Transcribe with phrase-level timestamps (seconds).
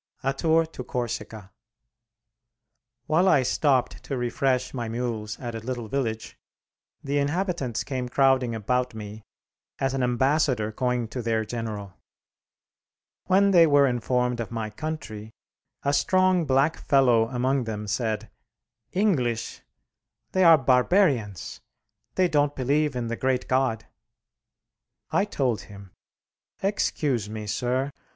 [0.23, 1.51] A TOUR TO CORSICA
[3.05, 6.35] While I stopped to refresh my mules at a little village,
[7.03, 9.21] the inhabitants came crowding about me
[9.77, 11.93] as an ambassador going to their General.
[13.25, 15.29] When they were informed of my country,
[15.83, 18.27] a strong black fellow among them said,
[18.93, 19.61] "English!
[20.31, 21.61] they are barbarians;
[22.15, 23.85] they don't believe in the great God."
[25.11, 25.91] I told him,
[26.63, 27.91] "Excuse me, sir.